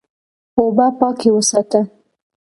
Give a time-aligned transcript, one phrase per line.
[0.57, 1.81] اوبه پاکې وساته.